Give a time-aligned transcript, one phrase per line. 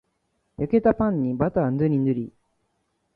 [0.57, 2.33] 焼けたパンにバターぬりぬり